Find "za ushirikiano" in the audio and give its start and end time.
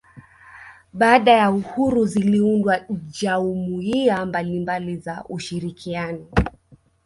4.97-6.25